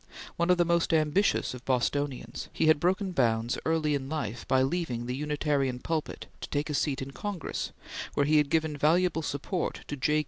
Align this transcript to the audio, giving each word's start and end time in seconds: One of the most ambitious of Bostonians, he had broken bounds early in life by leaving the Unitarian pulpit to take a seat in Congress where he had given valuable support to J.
One 0.35 0.49
of 0.49 0.57
the 0.57 0.65
most 0.65 0.95
ambitious 0.95 1.53
of 1.53 1.63
Bostonians, 1.63 2.49
he 2.51 2.65
had 2.65 2.79
broken 2.79 3.11
bounds 3.11 3.59
early 3.65 3.93
in 3.93 4.09
life 4.09 4.47
by 4.47 4.63
leaving 4.63 5.05
the 5.05 5.15
Unitarian 5.15 5.77
pulpit 5.79 6.25
to 6.41 6.49
take 6.49 6.71
a 6.71 6.73
seat 6.73 7.03
in 7.03 7.11
Congress 7.11 7.71
where 8.15 8.25
he 8.25 8.37
had 8.37 8.49
given 8.49 8.75
valuable 8.75 9.21
support 9.21 9.81
to 9.87 9.95
J. 9.95 10.19